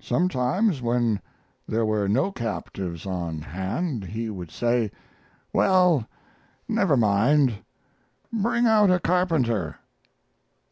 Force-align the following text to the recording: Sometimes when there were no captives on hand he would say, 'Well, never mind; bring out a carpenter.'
Sometimes 0.00 0.82
when 0.82 1.20
there 1.68 1.86
were 1.86 2.08
no 2.08 2.32
captives 2.32 3.06
on 3.06 3.42
hand 3.42 4.02
he 4.06 4.28
would 4.28 4.50
say, 4.50 4.90
'Well, 5.52 6.04
never 6.66 6.96
mind; 6.96 7.60
bring 8.32 8.66
out 8.66 8.90
a 8.90 8.98
carpenter.' 8.98 9.76